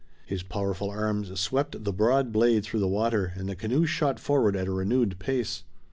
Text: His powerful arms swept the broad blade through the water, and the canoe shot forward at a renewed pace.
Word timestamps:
His 0.25 0.41
powerful 0.41 0.89
arms 0.89 1.39
swept 1.39 1.83
the 1.83 1.93
broad 1.93 2.31
blade 2.31 2.63
through 2.63 2.79
the 2.79 2.87
water, 2.87 3.33
and 3.35 3.47
the 3.47 3.55
canoe 3.55 3.85
shot 3.85 4.19
forward 4.19 4.55
at 4.55 4.67
a 4.67 4.71
renewed 4.71 5.19
pace. 5.19 5.63